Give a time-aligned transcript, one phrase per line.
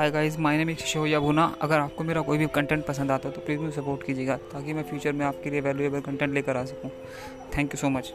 [0.00, 3.28] Hi guys my name is Shoya Bhuna अगर आपको मेरा कोई भी कंटेंट पसंद आता
[3.28, 6.56] है तो प्लीज़ मुझे सपोर्ट कीजिएगा, ताकि मैं फ्यूचर में आपके लिए वैल्यूएबल कंटेंट लेकर
[6.56, 6.90] आ सकूँ।
[7.56, 8.12] Thank you so much